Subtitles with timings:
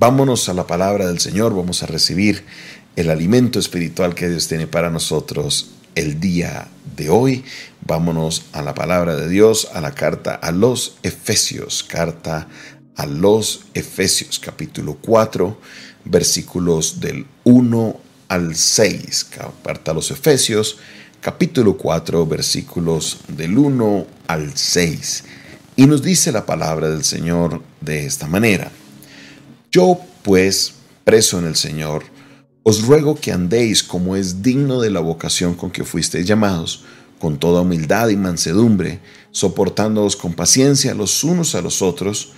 [0.00, 2.44] Vámonos a la palabra del Señor, vamos a recibir
[2.94, 7.44] el alimento espiritual que Dios tiene para nosotros el día de hoy.
[7.84, 12.46] Vámonos a la palabra de Dios, a la carta a los Efesios, carta
[12.94, 15.58] a los Efesios, capítulo 4,
[16.04, 19.26] versículos del 1 al 6.
[19.64, 20.76] Carta a los Efesios,
[21.20, 25.24] capítulo 4, versículos del 1 al 6.
[25.74, 28.70] Y nos dice la palabra del Señor de esta manera.
[29.70, 30.74] Yo, pues,
[31.04, 32.04] preso en el Señor,
[32.62, 36.84] os ruego que andéis como es digno de la vocación con que fuisteis llamados,
[37.18, 42.32] con toda humildad y mansedumbre, soportándoos con paciencia los unos a los otros,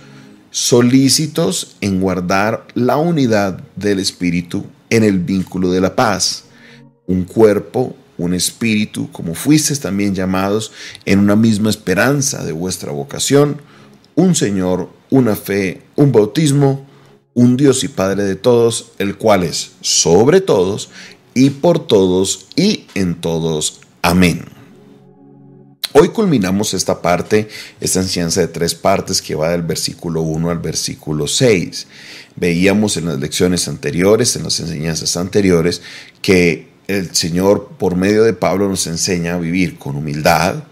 [0.49, 6.43] solícitos en guardar la unidad del Espíritu en el vínculo de la paz,
[7.07, 10.73] un cuerpo, un espíritu, como fuisteis también llamados
[11.05, 13.61] en una misma esperanza de vuestra vocación,
[14.15, 16.90] un Señor, una fe, un bautismo,
[17.33, 20.89] un Dios y Padre de todos, el cual es sobre todos
[21.33, 23.81] y por todos y en todos.
[24.01, 24.45] Amén.
[25.93, 27.49] Hoy culminamos esta parte,
[27.81, 31.87] esta enseñanza de tres partes que va del versículo 1 al versículo 6.
[32.37, 35.81] Veíamos en las lecciones anteriores, en las enseñanzas anteriores,
[36.21, 40.63] que el Señor por medio de Pablo nos enseña a vivir con humildad,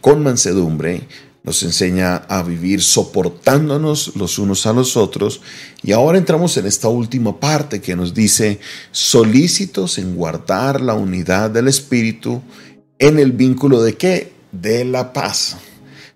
[0.00, 1.02] con mansedumbre,
[1.42, 5.40] nos enseña a vivir soportándonos los unos a los otros.
[5.82, 8.60] Y ahora entramos en esta última parte que nos dice,
[8.92, 12.42] solícitos en guardar la unidad del Espíritu
[12.98, 14.32] en el vínculo de qué?
[14.52, 15.56] De la paz.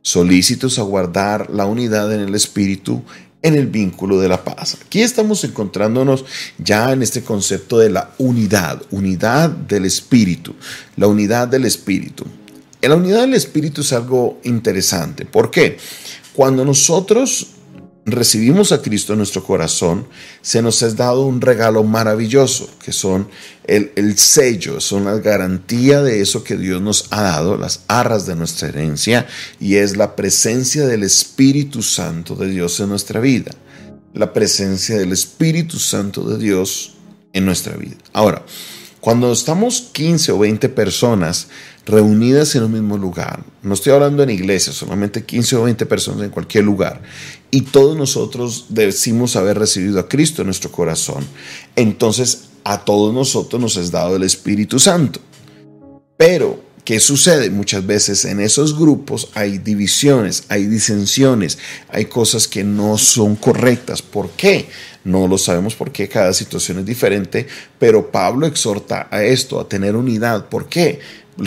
[0.02, 3.02] Solícitos a guardar la unidad en el Espíritu
[3.40, 4.78] en el vínculo de la paz.
[4.86, 6.24] Aquí estamos encontrándonos
[6.56, 10.54] ya en este concepto de la unidad, unidad del Espíritu,
[10.96, 12.24] la unidad del Espíritu.
[12.88, 15.24] La unidad del Espíritu es algo interesante.
[15.24, 15.78] ¿Por qué?
[16.34, 17.48] Cuando nosotros
[18.06, 20.06] recibimos a Cristo en nuestro corazón,
[20.42, 23.28] se nos ha dado un regalo maravilloso, que son
[23.66, 28.26] el, el, sello, son la garantía de eso que Dios nos ha dado, las arras
[28.26, 29.26] de nuestra herencia,
[29.58, 33.52] y es la presencia del Espíritu Santo de Dios en nuestra vida.
[34.12, 36.94] La presencia del Espíritu Santo de Dios
[37.32, 37.96] en nuestra vida.
[38.12, 38.44] Ahora,
[39.04, 41.48] cuando estamos 15 o 20 personas
[41.84, 43.44] reunidas en un mismo lugar.
[43.60, 47.02] No estoy hablando en iglesia, solamente 15 o 20 personas en cualquier lugar.
[47.50, 51.22] Y todos nosotros decimos haber recibido a Cristo en nuestro corazón.
[51.76, 55.20] Entonces a todos nosotros nos es dado el Espíritu Santo.
[56.16, 57.50] Pero, ¿qué sucede?
[57.50, 61.58] Muchas veces en esos grupos hay divisiones, hay disensiones,
[61.88, 64.02] hay cosas que no son correctas.
[64.02, 64.68] ¿Por qué?
[65.04, 67.46] No lo sabemos porque cada situación es diferente,
[67.78, 70.48] pero Pablo exhorta a esto, a tener unidad.
[70.48, 71.00] ¿Por qué?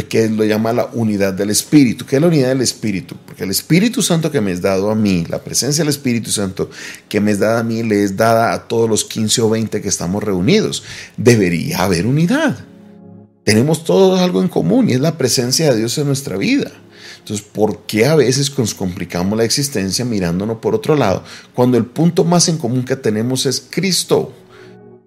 [0.09, 2.05] que lo llama la unidad del Espíritu.
[2.05, 3.15] ¿Qué es la unidad del Espíritu?
[3.25, 6.69] Porque el Espíritu Santo que me es dado a mí, la presencia del Espíritu Santo
[7.07, 9.81] que me es dada a mí, le es dada a todos los 15 o 20
[9.81, 10.83] que estamos reunidos.
[11.15, 12.66] Debería haber unidad.
[13.47, 16.69] Tenemos todos algo en común y es la presencia de Dios en nuestra vida.
[17.19, 21.85] Entonces, ¿por qué a veces nos complicamos la existencia mirándonos por otro lado cuando el
[21.85, 24.33] punto más en común que tenemos es Cristo?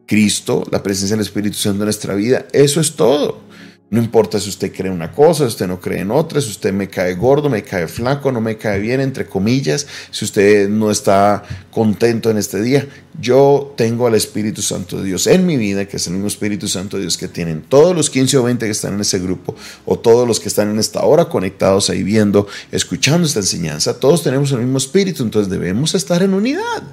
[0.06, 3.42] Cristo, la presencia del Espíritu Santo en nuestra vida, eso es todo.
[3.90, 6.72] No importa si usted cree una cosa, si usted no cree en otra, si usted
[6.72, 10.92] me cae gordo, me cae flaco, no me cae bien, entre comillas, si usted no
[10.92, 11.42] está
[11.72, 12.86] contento en este día.
[13.20, 16.68] Yo tengo al Espíritu Santo de Dios en mi vida, que es el mismo Espíritu
[16.68, 19.56] Santo de Dios que tienen todos los 15 o 20 que están en ese grupo,
[19.84, 23.98] o todos los que están en esta hora conectados ahí viendo, escuchando esta enseñanza.
[23.98, 26.84] Todos tenemos el mismo Espíritu, entonces debemos estar en unidad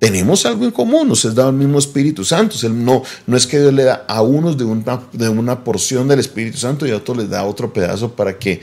[0.00, 2.56] tenemos algo en común, nos es dado el mismo Espíritu Santo.
[2.70, 6.18] No, no es que Dios le da a unos de una, de una porción del
[6.20, 8.62] Espíritu Santo y a otros les da otro pedazo para que,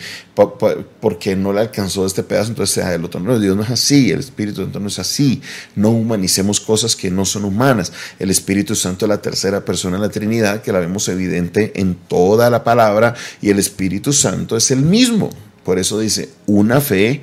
[1.00, 3.20] porque no le alcanzó este pedazo, entonces sea el otro.
[3.20, 5.40] No, Dios no es así, el Espíritu Santo no es así.
[5.76, 7.94] No humanicemos cosas que no son humanas.
[8.18, 11.94] El Espíritu Santo es la tercera persona de la Trinidad, que la vemos evidente en
[12.08, 15.30] toda la palabra, y el Espíritu Santo es el mismo.
[15.64, 17.22] Por eso dice, una fe,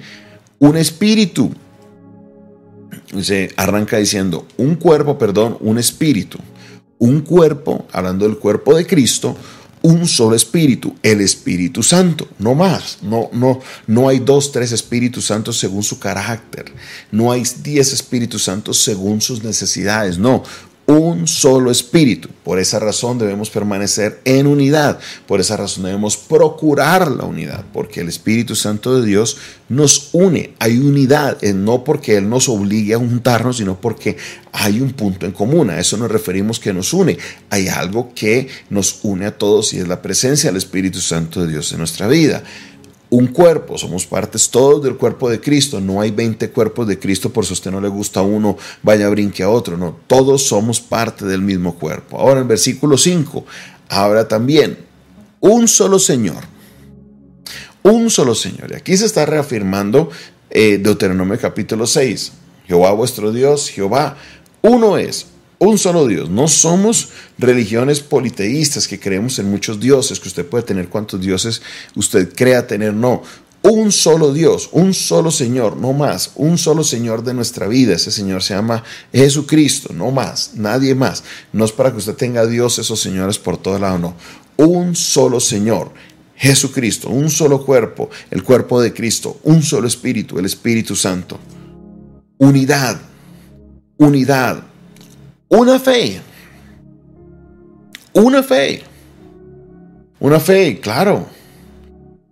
[0.60, 1.52] un espíritu
[3.22, 6.38] se arranca diciendo un cuerpo, perdón, un espíritu.
[6.98, 9.36] Un cuerpo, hablando del cuerpo de Cristo,
[9.84, 12.98] un solo espíritu, el Espíritu Santo, no más.
[13.02, 16.72] No, no, no hay dos, tres Espíritus Santos según su carácter.
[17.10, 20.16] No hay diez Espíritus Santos según sus necesidades.
[20.16, 20.42] No,
[20.86, 22.28] un solo espíritu.
[22.44, 24.98] Por esa razón debemos permanecer en unidad.
[25.26, 29.38] Por esa razón debemos procurar la unidad, porque el Espíritu Santo de Dios
[29.68, 30.52] nos une.
[30.58, 34.16] Hay unidad, eh, no porque Él nos obligue a juntarnos, sino porque
[34.52, 35.70] hay un punto en común.
[35.70, 37.16] A eso nos referimos que nos une.
[37.48, 41.52] Hay algo que nos une a todos y es la presencia del Espíritu Santo de
[41.52, 42.42] Dios en nuestra vida
[43.14, 47.30] un cuerpo, somos partes todos del cuerpo de Cristo, no hay 20 cuerpos de Cristo
[47.32, 50.80] por si a usted no le gusta uno, vaya brinque a otro, no, todos somos
[50.80, 52.18] parte del mismo cuerpo.
[52.18, 53.44] Ahora en versículo 5,
[53.88, 54.78] ahora también,
[55.38, 56.42] un solo Señor,
[57.84, 58.72] un solo Señor.
[58.72, 60.10] Y aquí se está reafirmando
[60.50, 62.32] eh, Deuteronomio capítulo 6,
[62.66, 64.16] Jehová vuestro Dios, Jehová,
[64.62, 65.26] uno es,
[65.58, 66.30] un solo Dios.
[66.30, 71.62] No somos religiones politeístas que creemos en muchos dioses, que usted puede tener cuantos dioses
[71.94, 72.94] usted crea tener.
[72.94, 73.22] No,
[73.64, 77.94] un solo Dios, un solo Señor, no más, un solo Señor de nuestra vida.
[77.94, 81.24] Ese Señor se llama Jesucristo, no más, nadie más.
[81.52, 84.14] No es para que usted tenga dioses o señores por todo lado, no.
[84.56, 85.92] Un solo Señor,
[86.36, 91.38] Jesucristo, un solo cuerpo, el cuerpo de Cristo, un solo Espíritu, el Espíritu Santo.
[92.36, 93.00] Unidad,
[93.96, 94.62] unidad,
[95.48, 96.20] una fe.
[98.12, 98.82] Una fe.
[100.20, 101.26] Una fe, claro.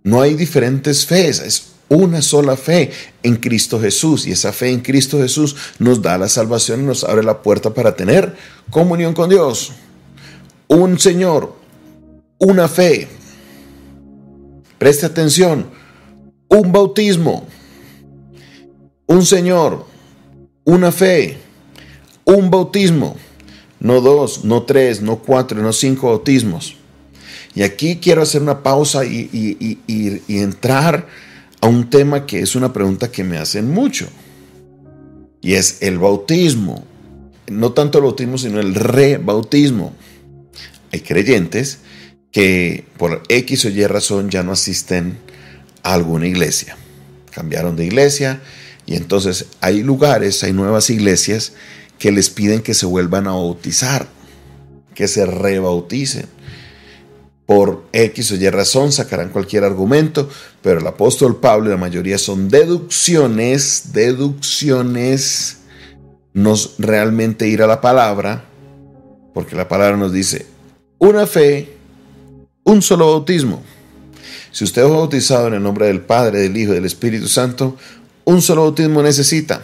[0.03, 4.27] No hay diferentes fees, es una sola fe en Cristo Jesús.
[4.27, 7.73] Y esa fe en Cristo Jesús nos da la salvación y nos abre la puerta
[7.73, 8.35] para tener
[8.69, 9.71] comunión con Dios.
[10.67, 11.55] Un Señor,
[12.39, 13.07] una fe.
[14.77, 15.69] Preste atención,
[16.49, 17.47] un bautismo,
[19.05, 19.85] un Señor,
[20.65, 21.37] una fe
[22.25, 23.15] un bautismo,
[23.79, 26.77] no dos, no tres, no cuatro, no cinco bautismos.
[27.55, 29.79] Y aquí quiero hacer una pausa y,
[30.27, 31.07] entrar
[31.61, 34.07] a un tema que es una pregunta que me hacen mucho.
[35.41, 36.83] Y es el bautismo.
[37.47, 39.93] No tanto el bautismo, sino el rebautismo.
[40.91, 41.79] Hay creyentes
[42.31, 45.17] que por X o Y razón ya no asisten
[45.83, 46.77] a alguna iglesia.
[47.31, 48.41] Cambiaron de iglesia
[48.85, 51.53] y entonces hay lugares, hay nuevas iglesias
[52.03, 54.09] que les piden que se vuelvan a bautizar,
[54.93, 56.25] que se rebauticen.
[57.45, 60.27] Por X o Y razón sacarán cualquier argumento,
[60.61, 65.59] pero el apóstol Pablo y la mayoría son deducciones, deducciones,
[66.33, 68.49] no realmente ir a la palabra,
[69.33, 70.45] porque la palabra nos dice
[70.97, 71.77] una fe,
[72.65, 73.63] un solo bautismo.
[74.51, 77.77] Si usted es bautizado en el nombre del Padre, del Hijo y del Espíritu Santo,
[78.25, 79.63] un solo bautismo necesita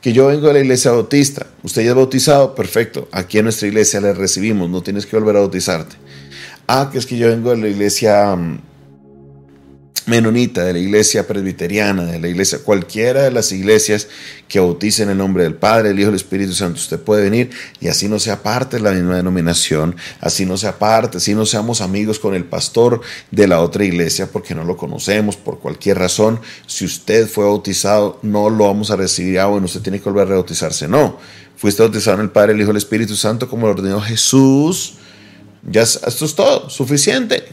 [0.00, 3.68] que yo vengo de la iglesia bautista, usted ya es bautizado, perfecto, aquí en nuestra
[3.68, 5.96] iglesia le recibimos, no tienes que volver a bautizarte.
[6.66, 8.60] Ah, que es que yo vengo de la iglesia mm,
[10.06, 14.08] menonita, de la iglesia presbiteriana, de la iglesia, cualquiera de las iglesias
[14.48, 17.50] que bauticen el nombre del Padre, el Hijo el Espíritu Santo, usted puede venir
[17.80, 21.44] y así no sea parte de la misma denominación, así no sea parte, así no
[21.44, 23.00] seamos amigos con el pastor
[23.30, 26.40] de la otra iglesia porque no lo conocemos por cualquier razón.
[26.66, 30.26] Si usted fue bautizado, no lo vamos a recibir, ah, bueno, usted tiene que volver
[30.26, 30.88] a rebautizarse.
[30.88, 31.18] No,
[31.56, 34.94] fuiste bautizado en el Padre, el Hijo el Espíritu Santo como lo ordenó Jesús.
[35.70, 37.44] Ya esto es todo, suficiente.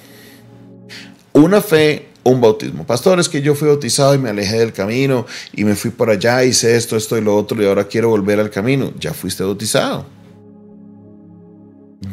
[1.34, 2.86] Una fe un bautismo.
[2.86, 6.10] Pastor, es que yo fui bautizado y me alejé del camino y me fui por
[6.10, 8.92] allá, hice esto, esto y lo otro y ahora quiero volver al camino.
[9.00, 10.08] Ya fuiste bautizado.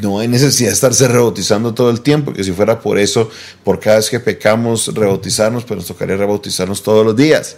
[0.01, 3.31] No hay necesidad de estarse rebautizando todo el tiempo, que si fuera por eso,
[3.65, 7.57] por cada vez que pecamos, rebautizarnos, pues nos tocaría rebautizarnos todos los días.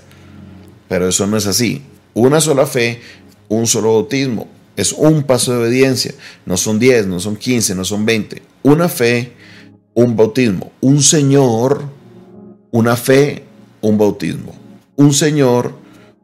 [0.89, 1.83] Pero eso no es así.
[2.13, 3.01] Una sola fe,
[3.49, 4.49] un solo bautismo.
[4.77, 6.15] Es un paso de obediencia.
[6.47, 8.43] No son 10, no son 15, no son 20.
[8.63, 9.33] Una fe,
[9.95, 10.71] un bautismo.
[10.81, 12.04] Un Señor
[12.75, 13.45] una fe,
[13.83, 14.53] un bautismo.
[14.97, 15.77] Un Señor,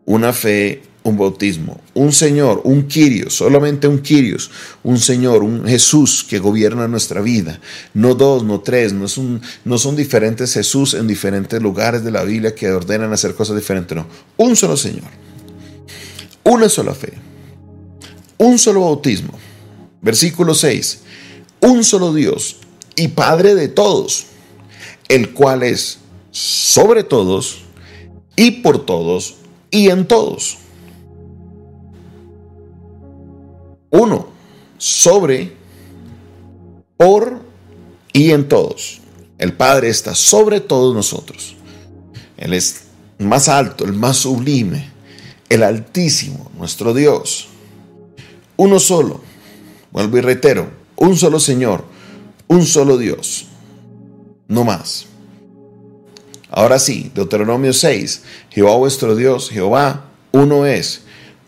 [0.05, 1.81] una fe, un bautismo.
[1.95, 4.51] Un Señor, un Quirios, solamente un Quirios,
[4.83, 7.61] un Señor, un Jesús que gobierna nuestra vida.
[7.95, 12.11] No dos, no tres, no, es un, no son diferentes Jesús en diferentes lugares de
[12.11, 14.07] la Biblia que ordenan hacer cosas diferentes, no.
[14.37, 15.09] Un solo Señor,
[16.43, 17.13] una sola fe,
[18.39, 19.39] un solo bautismo.
[20.03, 20.99] Versículo 6.
[21.61, 22.57] Un solo Dios
[22.97, 24.27] y Padre de todos,
[25.07, 27.63] el cual es sobre todos
[28.37, 29.37] y por todos
[29.71, 30.59] y en todos.
[33.91, 34.29] Uno,
[34.79, 35.53] sobre,
[36.97, 37.41] por
[38.13, 39.01] y en todos.
[39.39, 41.57] El Padre está sobre todos nosotros.
[42.37, 42.85] Él es
[43.19, 44.91] más alto, el más sublime,
[45.49, 47.49] el altísimo, nuestro Dios.
[48.57, 49.21] Uno solo,
[49.91, 51.85] vuelvo y reitero, un solo Señor,
[52.49, 53.47] un solo Dios,
[54.49, 55.07] no más.
[56.51, 61.03] Ahora sí, Deuteronomio 6, Jehová vuestro Dios, Jehová, uno es.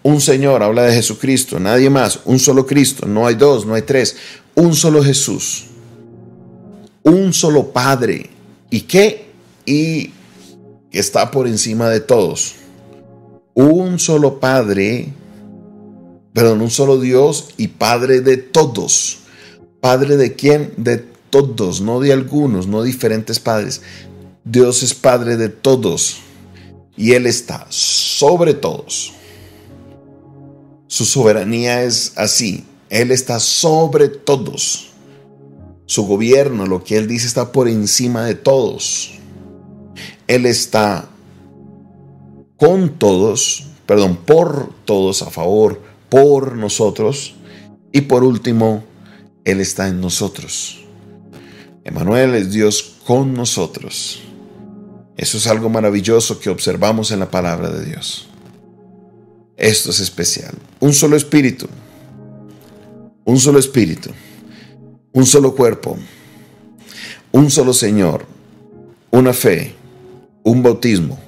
[0.04, 3.82] Un Señor, habla de Jesucristo, nadie más, un solo Cristo, no hay dos, no hay
[3.82, 4.16] tres,
[4.54, 5.66] un solo Jesús,
[7.02, 8.30] un solo Padre.
[8.71, 9.26] ¿Y qué?
[9.66, 10.11] Y
[10.90, 12.54] está por encima de todos.
[13.54, 15.09] Un solo Padre,
[16.32, 19.18] perdón, un solo Dios y Padre de todos.
[19.80, 20.73] ¿Padre de quién?
[20.76, 23.80] De todos, no de algunos, no diferentes padres,
[24.44, 26.18] Dios es Padre de todos
[26.96, 29.12] y Él está sobre todos.
[30.88, 32.64] Su soberanía es así.
[32.90, 34.90] Él está sobre todos.
[35.87, 39.12] Su gobierno, lo que Él dice, está por encima de todos.
[40.26, 41.08] Él está
[42.56, 47.37] con todos, perdón, por todos, a favor, por nosotros.
[47.92, 48.84] Y por último,
[49.44, 50.84] Él está en nosotros.
[51.84, 54.22] Emanuel es Dios con nosotros.
[55.16, 58.28] Eso es algo maravilloso que observamos en la palabra de Dios.
[59.57, 60.54] Esto es especial.
[60.81, 61.69] Un solo espíritu.
[63.25, 64.11] Un solo espíritu.
[65.12, 65.97] Un solo cuerpo.
[67.31, 68.26] Un solo Señor.
[69.11, 69.75] Una fe.
[70.42, 71.19] Un bautismo.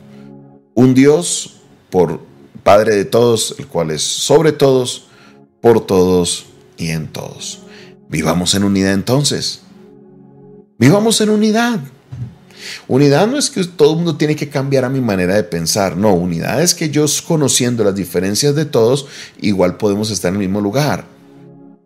[0.74, 1.60] Un Dios
[1.90, 2.20] por
[2.64, 5.08] Padre de todos, el cual es sobre todos,
[5.60, 6.46] por todos
[6.78, 7.60] y en todos.
[8.08, 9.60] Vivamos en unidad entonces.
[10.78, 11.80] Vivamos en unidad.
[12.88, 15.96] Unidad no es que todo el mundo tiene que cambiar a mi manera de pensar,
[15.96, 19.06] no, unidad es que yo conociendo las diferencias de todos,
[19.40, 21.06] igual podemos estar en el mismo lugar.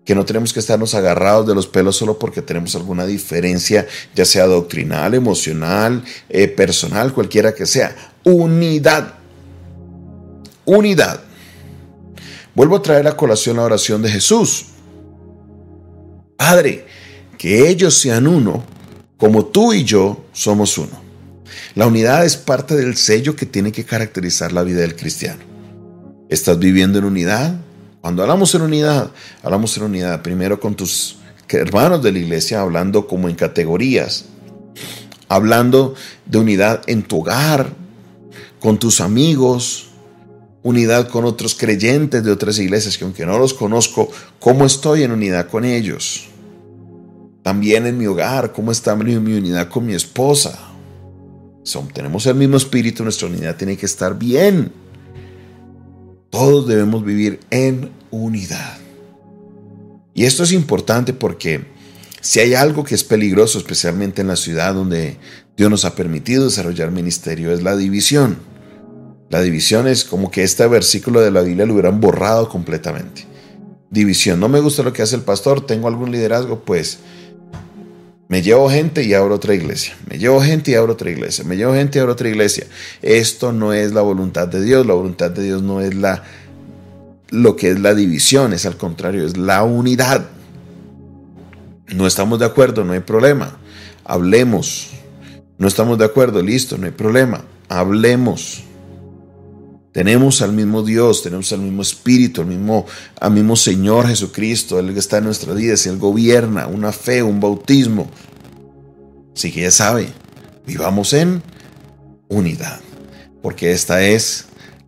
[0.04, 4.24] Que no tenemos que estarnos agarrados de los pelos solo porque tenemos alguna diferencia, ya
[4.24, 7.94] sea doctrinal, emocional, eh, personal, cualquiera que sea.
[8.24, 9.14] Unidad.
[10.64, 11.20] Unidad.
[12.54, 14.66] Vuelvo a traer a colación la oración de Jesús.
[16.36, 16.86] Padre,
[17.36, 18.64] que ellos sean uno
[19.18, 21.08] como tú y yo somos uno.
[21.74, 25.42] La unidad es parte del sello que tiene que caracterizar la vida del cristiano.
[26.30, 27.60] ¿Estás viviendo en unidad?
[28.00, 29.10] Cuando hablamos en unidad,
[29.42, 31.16] hablamos en unidad primero con tus
[31.48, 34.26] hermanos de la iglesia, hablando como en categorías,
[35.28, 35.94] hablando
[36.24, 37.72] de unidad en tu hogar,
[38.60, 39.88] con tus amigos,
[40.62, 45.12] unidad con otros creyentes de otras iglesias que aunque no los conozco, ¿cómo estoy en
[45.12, 46.27] unidad con ellos?
[47.48, 50.68] También en mi hogar, cómo está mi unidad con mi esposa.
[51.62, 54.70] Son, tenemos el mismo espíritu, nuestra unidad tiene que estar bien.
[56.28, 58.76] Todos debemos vivir en unidad.
[60.12, 61.64] Y esto es importante porque
[62.20, 65.16] si hay algo que es peligroso, especialmente en la ciudad donde
[65.56, 68.36] Dios nos ha permitido desarrollar ministerio, es la división.
[69.30, 73.24] La división es como que este versículo de la Biblia lo hubieran borrado completamente.
[73.90, 76.98] División, no me gusta lo que hace el pastor, tengo algún liderazgo, pues
[78.28, 79.96] me llevo gente y abro otra iglesia.
[80.08, 81.44] Me llevo gente y abro otra iglesia.
[81.44, 82.66] Me llevo gente y abro otra iglesia.
[83.00, 84.86] Esto no es la voluntad de Dios.
[84.86, 86.22] La voluntad de Dios no es la
[87.30, 90.26] lo que es la división, es al contrario, es la unidad.
[91.88, 93.58] No estamos de acuerdo, no hay problema.
[94.04, 94.90] Hablemos.
[95.58, 97.44] No estamos de acuerdo, listo, no hay problema.
[97.68, 98.64] Hablemos.
[99.98, 102.86] Tenemos al mismo Dios, tenemos al mismo Espíritu, al mismo,
[103.18, 107.20] al mismo Señor Jesucristo, Él que está en nuestra vida, si Él gobierna, una fe,
[107.20, 108.08] un bautismo.
[109.34, 110.12] Así que ya sabe,
[110.64, 111.42] vivamos en
[112.28, 112.78] unidad,
[113.42, 114.44] porque esta es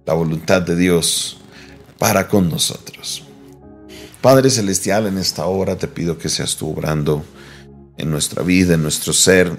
[0.07, 1.39] la voluntad de Dios
[1.99, 3.25] para con nosotros.
[4.21, 7.25] Padre Celestial, en esta hora te pido que seas tú obrando
[7.99, 9.59] en nuestra vida, en nuestro ser,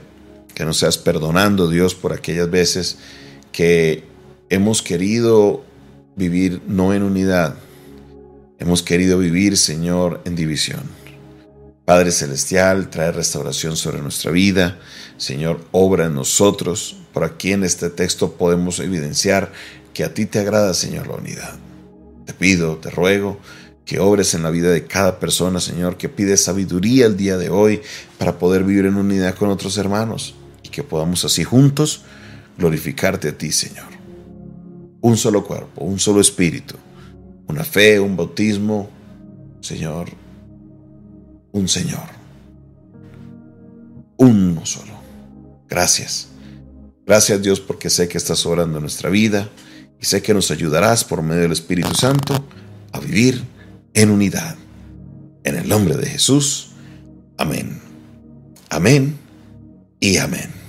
[0.55, 2.99] que nos seas perdonando, Dios, por aquellas veces
[3.51, 4.10] que
[4.51, 5.63] hemos querido
[6.17, 7.55] vivir no en unidad,
[8.59, 10.81] hemos querido vivir, Señor, en división.
[11.85, 14.77] Padre Celestial, trae restauración sobre nuestra vida.
[15.17, 16.97] Señor, obra en nosotros.
[17.13, 19.53] Por aquí en este texto podemos evidenciar
[19.93, 21.55] que a ti te agrada, Señor, la unidad.
[22.25, 23.39] Te pido, te ruego
[23.85, 27.49] que obres en la vida de cada persona, Señor, que pides sabiduría el día de
[27.49, 27.81] hoy
[28.17, 32.03] para poder vivir en unidad con otros hermanos y que podamos así juntos
[32.57, 33.90] glorificarte a ti, Señor
[35.01, 36.75] un solo cuerpo, un solo espíritu,
[37.47, 38.89] una fe, un bautismo,
[39.59, 40.09] Señor,
[41.51, 42.07] un Señor,
[44.17, 44.93] uno solo.
[45.67, 46.27] Gracias.
[47.05, 49.49] Gracias Dios porque sé que estás obrando en nuestra vida
[49.99, 52.45] y sé que nos ayudarás por medio del Espíritu Santo
[52.91, 53.43] a vivir
[53.93, 54.55] en unidad.
[55.43, 56.69] En el nombre de Jesús.
[57.37, 57.81] Amén.
[58.69, 59.17] Amén
[59.99, 60.60] y amén.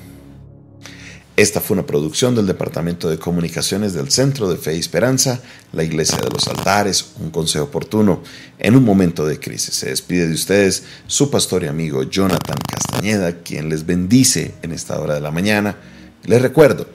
[1.43, 5.83] Esta fue una producción del Departamento de Comunicaciones del Centro de Fe y Esperanza, la
[5.83, 8.23] Iglesia de los Altares, un consejo oportuno
[8.61, 9.75] en un momento de crisis.
[9.75, 15.01] Se despide de ustedes su pastor y amigo Jonathan Castañeda, quien les bendice en esta
[15.01, 15.79] hora de la mañana.
[16.27, 16.87] Les recuerdo,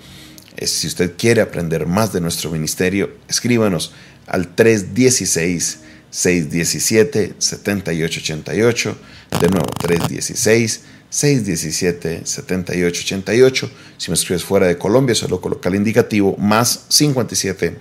[0.62, 3.92] si usted quiere aprender más de nuestro ministerio, escríbanos
[4.28, 8.98] al 316 617 7888,
[9.42, 10.84] de nuevo 316
[11.18, 13.70] 617-7888.
[13.98, 17.76] Si me escribes fuera de Colombia, solo coloca el indicativo más 57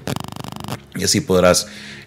[0.96, 1.66] y así podrás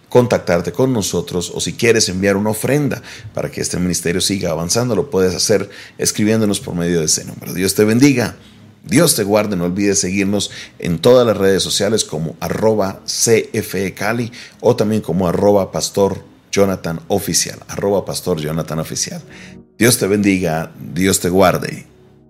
[0.10, 3.04] contactarte con nosotros o si quieres enviar una ofrenda
[3.36, 5.70] para que este ministerio siga avanzando, lo puedes hacer
[6.00, 7.54] escribiéndonos por medio de ese número.
[7.54, 8.36] Dios te bendiga
[8.84, 14.32] Dios te guarde, no olvides seguirnos en todas las redes sociales como arroba CFE Cali
[14.62, 19.22] o también como arroba Pastor Jonathan Oficial, arroba Pastor Jonathan Oficial.
[19.80, 21.86] Dios te bendiga, Dios te guarde